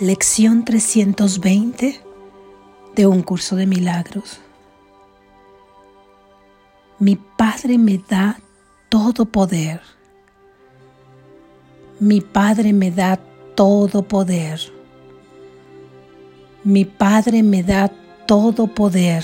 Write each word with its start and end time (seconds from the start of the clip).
Lección 0.00 0.64
320 0.64 2.00
de 2.96 3.06
un 3.06 3.20
curso 3.20 3.54
de 3.54 3.66
milagros. 3.66 4.40
Mi 6.98 7.16
Padre 7.16 7.76
me 7.76 7.98
da 7.98 8.40
todo 8.88 9.26
poder. 9.26 9.82
Mi 11.98 12.22
Padre 12.22 12.72
me 12.72 12.90
da 12.90 13.20
todo 13.54 14.00
poder. 14.00 14.72
Mi 16.64 16.86
Padre 16.86 17.42
me 17.42 17.62
da 17.62 17.92
todo 18.26 18.68
poder. 18.68 19.22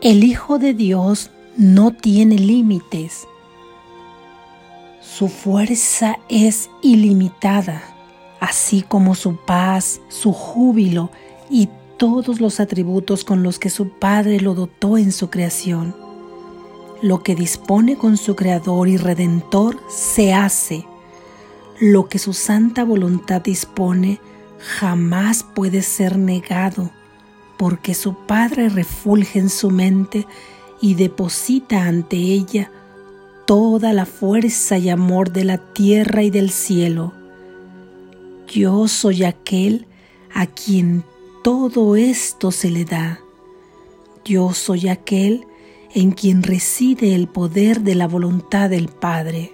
El 0.00 0.24
Hijo 0.24 0.58
de 0.58 0.74
Dios 0.74 1.30
no 1.56 1.92
tiene 1.92 2.40
límites. 2.40 3.24
Su 5.00 5.28
fuerza 5.28 6.18
es 6.28 6.68
ilimitada 6.82 7.93
así 8.44 8.82
como 8.82 9.14
su 9.14 9.36
paz, 9.36 10.02
su 10.08 10.32
júbilo 10.32 11.10
y 11.48 11.70
todos 11.96 12.40
los 12.40 12.60
atributos 12.60 13.24
con 13.24 13.42
los 13.42 13.58
que 13.58 13.70
su 13.70 13.88
Padre 13.88 14.38
lo 14.38 14.54
dotó 14.54 14.98
en 14.98 15.12
su 15.12 15.30
creación. 15.30 15.96
Lo 17.00 17.22
que 17.22 17.34
dispone 17.34 17.96
con 17.96 18.18
su 18.18 18.36
Creador 18.36 18.88
y 18.88 18.98
Redentor 18.98 19.80
se 19.88 20.34
hace. 20.34 20.86
Lo 21.80 22.08
que 22.08 22.18
su 22.18 22.34
santa 22.34 22.84
voluntad 22.84 23.40
dispone 23.40 24.20
jamás 24.58 25.42
puede 25.42 25.80
ser 25.80 26.18
negado, 26.18 26.90
porque 27.56 27.94
su 27.94 28.14
Padre 28.26 28.68
refulge 28.68 29.38
en 29.38 29.48
su 29.48 29.70
mente 29.70 30.26
y 30.82 30.94
deposita 30.94 31.84
ante 31.84 32.16
ella 32.16 32.70
toda 33.46 33.94
la 33.94 34.04
fuerza 34.04 34.76
y 34.76 34.90
amor 34.90 35.32
de 35.32 35.44
la 35.44 35.56
tierra 35.56 36.22
y 36.22 36.30
del 36.30 36.50
cielo 36.50 37.23
yo 38.46 38.88
soy 38.88 39.24
aquel 39.24 39.86
a 40.32 40.46
quien 40.46 41.04
todo 41.42 41.96
esto 41.96 42.50
se 42.50 42.70
le 42.70 42.84
da. 42.84 43.20
Yo 44.24 44.52
soy 44.52 44.88
aquel 44.88 45.46
en 45.92 46.12
quien 46.12 46.42
reside 46.42 47.14
el 47.14 47.28
poder 47.28 47.82
de 47.82 47.94
la 47.94 48.08
voluntad 48.08 48.70
del 48.70 48.88
Padre. 48.88 49.52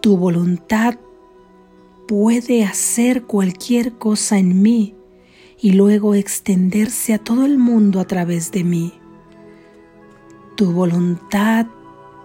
Tu 0.00 0.16
voluntad 0.16 0.98
puede 2.06 2.64
hacer 2.64 3.24
cualquier 3.24 3.94
cosa 3.94 4.38
en 4.38 4.62
mí 4.62 4.94
y 5.60 5.72
luego 5.72 6.14
extenderse 6.14 7.14
a 7.14 7.18
todo 7.18 7.44
el 7.44 7.58
mundo 7.58 8.00
a 8.00 8.06
través 8.06 8.50
de 8.52 8.64
mí. 8.64 8.92
Tu 10.56 10.72
voluntad, 10.72 11.66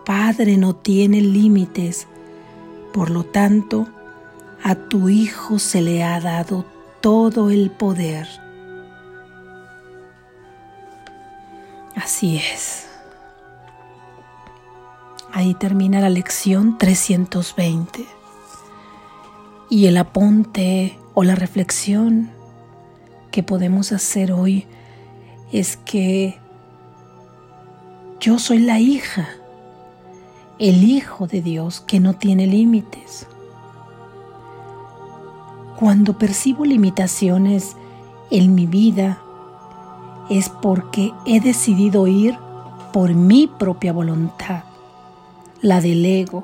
Padre, 0.05 0.57
no 0.57 0.75
tiene 0.75 1.21
límites 1.21 2.07
por 2.93 3.09
lo 3.09 3.25
tanto, 3.25 3.87
a 4.63 4.75
tu 4.75 5.09
Hijo 5.09 5.59
se 5.59 5.81
le 5.81 6.03
ha 6.03 6.21
dado 6.21 6.63
todo 7.01 7.49
el 7.49 7.71
poder. 7.71 8.27
Así 11.95 12.37
es. 12.37 12.87
Ahí 15.33 15.55
termina 15.55 15.99
la 15.99 16.09
lección 16.09 16.77
320. 16.77 18.05
Y 19.69 19.87
el 19.87 19.97
apunte 19.97 20.97
o 21.15 21.23
la 21.23 21.35
reflexión 21.35 22.29
que 23.31 23.41
podemos 23.41 23.91
hacer 23.91 24.31
hoy 24.31 24.67
es 25.51 25.77
que 25.77 26.39
yo 28.19 28.37
soy 28.37 28.59
la 28.59 28.79
hija 28.79 29.27
el 30.59 30.83
Hijo 30.83 31.27
de 31.27 31.41
Dios 31.41 31.81
que 31.81 31.99
no 31.99 32.13
tiene 32.13 32.45
límites. 32.47 33.27
Cuando 35.77 36.17
percibo 36.17 36.63
limitaciones 36.63 37.75
en 38.29 38.53
mi 38.53 38.67
vida 38.67 39.19
es 40.29 40.49
porque 40.49 41.11
he 41.25 41.39
decidido 41.39 42.07
ir 42.07 42.37
por 42.93 43.13
mi 43.13 43.47
propia 43.47 43.91
voluntad, 43.91 44.63
la 45.61 45.81
del 45.81 46.05
ego, 46.05 46.43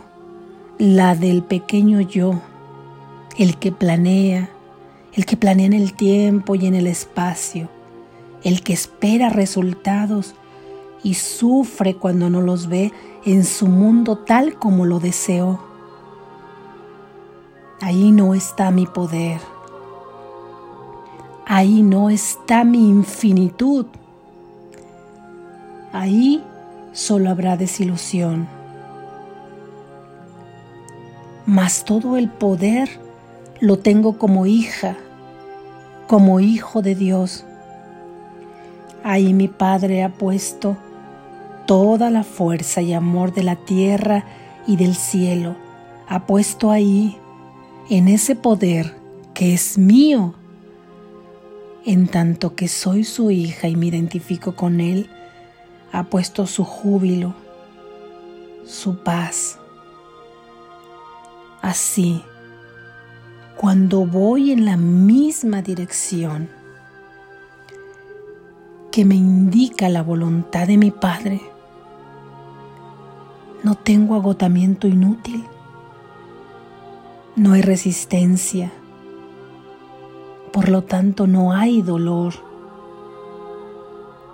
la 0.79 1.15
del 1.15 1.43
pequeño 1.43 2.01
yo, 2.01 2.41
el 3.37 3.57
que 3.57 3.71
planea, 3.71 4.49
el 5.13 5.25
que 5.25 5.37
planea 5.37 5.67
en 5.67 5.73
el 5.73 5.93
tiempo 5.93 6.55
y 6.55 6.65
en 6.65 6.73
el 6.73 6.87
espacio, 6.87 7.69
el 8.43 8.63
que 8.63 8.73
espera 8.73 9.29
resultados 9.29 10.35
y 11.03 11.13
sufre 11.13 11.95
cuando 11.95 12.29
no 12.29 12.41
los 12.41 12.67
ve 12.67 12.91
en 13.25 13.45
su 13.45 13.67
mundo 13.67 14.17
tal 14.17 14.55
como 14.55 14.85
lo 14.85 14.99
deseo. 14.99 15.59
Ahí 17.81 18.11
no 18.11 18.33
está 18.33 18.71
mi 18.71 18.85
poder. 18.85 19.39
Ahí 21.45 21.81
no 21.81 22.09
está 22.09 22.63
mi 22.63 22.89
infinitud. 22.89 23.85
Ahí 25.93 26.43
solo 26.91 27.29
habrá 27.29 27.57
desilusión. 27.57 28.47
Mas 31.45 31.85
todo 31.85 32.17
el 32.17 32.29
poder 32.29 32.89
lo 33.59 33.79
tengo 33.79 34.17
como 34.17 34.45
hija, 34.45 34.95
como 36.07 36.39
hijo 36.39 36.81
de 36.81 36.95
Dios. 36.95 37.45
Ahí 39.03 39.33
mi 39.33 39.47
Padre 39.47 40.03
ha 40.03 40.09
puesto 40.09 40.77
toda 41.69 42.09
la 42.09 42.23
fuerza 42.23 42.81
y 42.81 42.93
amor 42.93 43.31
de 43.31 43.43
la 43.43 43.55
tierra 43.55 44.25
y 44.65 44.75
del 44.75 44.95
cielo 44.95 45.55
ha 46.07 46.25
puesto 46.25 46.71
ahí, 46.71 47.15
en 47.91 48.07
ese 48.07 48.35
poder 48.35 48.95
que 49.35 49.53
es 49.53 49.77
mío. 49.77 50.33
En 51.85 52.07
tanto 52.07 52.55
que 52.55 52.67
soy 52.67 53.03
su 53.03 53.29
hija 53.29 53.67
y 53.67 53.75
me 53.75 53.85
identifico 53.85 54.55
con 54.55 54.81
Él, 54.81 55.11
ha 55.91 56.05
puesto 56.05 56.47
su 56.47 56.63
júbilo, 56.63 57.35
su 58.65 59.03
paz. 59.03 59.59
Así, 61.61 62.23
cuando 63.57 64.07
voy 64.07 64.53
en 64.53 64.65
la 64.65 64.75
misma 64.75 65.61
dirección 65.61 66.49
que 68.91 69.05
me 69.05 69.13
indica 69.13 69.87
la 69.87 70.01
voluntad 70.01 70.65
de 70.65 70.77
mi 70.77 70.89
Padre, 70.89 71.39
no 73.63 73.75
tengo 73.75 74.15
agotamiento 74.15 74.87
inútil. 74.87 75.45
No 77.35 77.53
hay 77.53 77.61
resistencia. 77.61 78.71
Por 80.51 80.69
lo 80.69 80.83
tanto, 80.83 81.27
no 81.27 81.53
hay 81.53 81.81
dolor. 81.81 82.33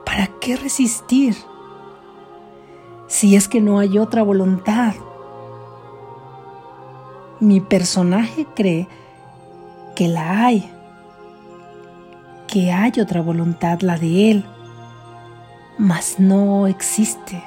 ¿Para 0.06 0.28
qué 0.40 0.56
resistir? 0.56 1.36
Si 3.08 3.36
es 3.36 3.48
que 3.48 3.62
no 3.62 3.80
hay 3.80 3.98
otra 3.98 4.24
voluntad. 4.24 4.94
Mi 7.40 7.60
personaje 7.60 8.48
cree 8.56 8.88
que 9.96 10.08
la 10.08 10.46
hay, 10.46 10.70
que 12.48 12.72
hay 12.72 12.92
otra 13.00 13.22
voluntad, 13.22 13.82
la 13.82 13.98
de 13.98 14.32
él, 14.32 14.46
mas 15.78 16.20
no 16.20 16.68
existe, 16.68 17.44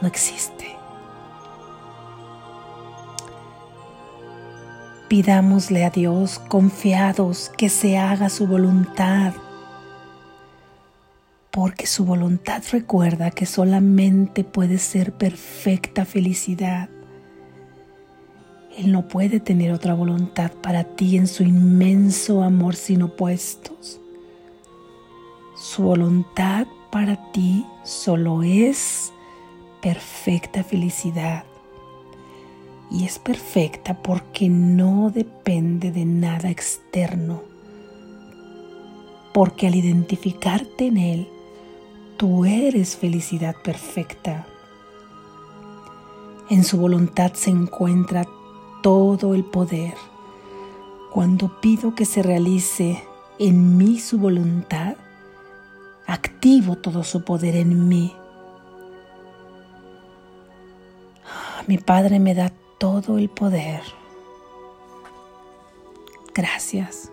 no 0.00 0.08
existe. 0.08 0.75
Pidámosle 5.08 5.84
a 5.84 5.90
Dios 5.90 6.40
confiados 6.40 7.52
que 7.56 7.68
se 7.68 7.96
haga 7.96 8.28
su 8.28 8.48
voluntad, 8.48 9.34
porque 11.52 11.86
su 11.86 12.04
voluntad 12.04 12.60
recuerda 12.72 13.30
que 13.30 13.46
solamente 13.46 14.42
puede 14.42 14.78
ser 14.78 15.12
perfecta 15.12 16.04
felicidad. 16.04 16.88
Él 18.76 18.90
no 18.90 19.06
puede 19.06 19.38
tener 19.38 19.70
otra 19.72 19.94
voluntad 19.94 20.50
para 20.50 20.82
ti 20.82 21.16
en 21.16 21.28
su 21.28 21.44
inmenso 21.44 22.42
amor 22.42 22.74
sin 22.74 23.02
opuestos. 23.02 24.00
Su 25.56 25.84
voluntad 25.84 26.66
para 26.90 27.30
ti 27.30 27.64
solo 27.84 28.42
es 28.42 29.12
perfecta 29.80 30.64
felicidad 30.64 31.44
y 32.96 33.04
es 33.04 33.18
perfecta 33.18 33.94
porque 33.94 34.48
no 34.48 35.10
depende 35.10 35.92
de 35.92 36.06
nada 36.06 36.48
externo, 36.48 37.42
porque 39.34 39.66
al 39.66 39.74
identificarte 39.74 40.86
en 40.86 40.96
Él, 40.96 41.28
tú 42.16 42.46
eres 42.46 42.96
felicidad 42.96 43.54
perfecta. 43.62 44.46
En 46.48 46.64
su 46.64 46.78
voluntad 46.78 47.34
se 47.34 47.50
encuentra 47.50 48.24
todo 48.82 49.34
el 49.34 49.44
poder. 49.44 49.94
Cuando 51.12 51.60
pido 51.60 51.94
que 51.94 52.06
se 52.06 52.22
realice 52.22 53.02
en 53.38 53.76
mí 53.76 53.98
su 53.98 54.18
voluntad, 54.18 54.94
activo 56.06 56.76
todo 56.76 57.04
su 57.04 57.24
poder 57.24 57.56
en 57.56 57.88
mí. 57.88 58.14
Mi 61.66 61.76
Padre 61.76 62.20
me 62.20 62.34
da 62.34 62.52
todo 62.78 63.18
el 63.18 63.28
poder. 63.28 63.82
Gracias. 66.34 67.10